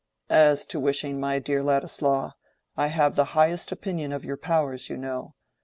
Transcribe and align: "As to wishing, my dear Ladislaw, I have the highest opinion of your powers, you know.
"As 0.31 0.65
to 0.65 0.79
wishing, 0.79 1.19
my 1.19 1.37
dear 1.37 1.61
Ladislaw, 1.61 2.31
I 2.75 2.87
have 2.87 3.13
the 3.15 3.23
highest 3.37 3.71
opinion 3.71 4.11
of 4.11 4.25
your 4.25 4.35
powers, 4.35 4.89
you 4.89 4.97
know. 4.97 5.35